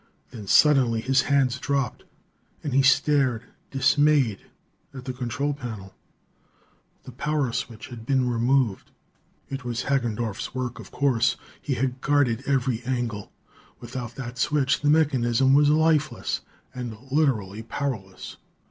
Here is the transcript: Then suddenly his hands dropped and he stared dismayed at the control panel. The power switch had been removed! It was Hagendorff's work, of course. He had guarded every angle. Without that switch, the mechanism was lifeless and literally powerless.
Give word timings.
Then 0.31 0.47
suddenly 0.47 0.99
his 0.99 1.21
hands 1.21 1.59
dropped 1.59 2.05
and 2.63 2.73
he 2.73 2.81
stared 2.81 3.43
dismayed 3.69 4.39
at 4.95 5.05
the 5.05 5.13
control 5.13 5.53
panel. 5.53 5.93
The 7.03 7.11
power 7.11 7.51
switch 7.51 7.89
had 7.89 8.03
been 8.03 8.27
removed! 8.27 8.89
It 9.51 9.63
was 9.63 9.83
Hagendorff's 9.83 10.55
work, 10.55 10.79
of 10.79 10.89
course. 10.89 11.37
He 11.61 11.75
had 11.75 12.01
guarded 12.01 12.41
every 12.47 12.81
angle. 12.81 13.31
Without 13.79 14.15
that 14.15 14.39
switch, 14.39 14.81
the 14.81 14.89
mechanism 14.89 15.53
was 15.53 15.69
lifeless 15.69 16.41
and 16.73 16.97
literally 17.11 17.61
powerless. 17.61 18.37